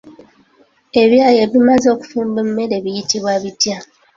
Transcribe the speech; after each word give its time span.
Ebyayi 1.01 1.37
ebimaze 1.45 1.87
okufumba 1.95 2.37
emmere 2.45 2.75
buyitibwa 2.83 3.31
bitya? 3.43 3.77